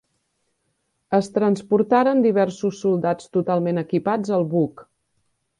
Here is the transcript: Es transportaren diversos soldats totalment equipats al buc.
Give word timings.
Es 1.17 1.27
transportaren 1.35 2.23
diversos 2.25 2.81
soldats 2.87 3.31
totalment 3.39 3.83
equipats 3.83 4.37
al 4.39 4.49
buc. 4.57 4.87